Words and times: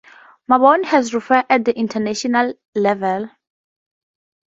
Mabon 0.49 0.83
has 0.85 1.11
refereed 1.11 1.45
at 1.47 1.67
international 1.67 2.55
level. 2.73 3.29